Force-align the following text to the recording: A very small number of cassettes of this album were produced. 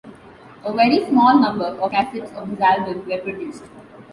A 0.63 0.73
very 0.73 1.05
small 1.05 1.37
number 1.37 1.65
of 1.65 1.91
cassettes 1.91 2.33
of 2.33 2.49
this 2.49 2.59
album 2.59 3.07
were 3.07 3.19
produced. 3.19 3.65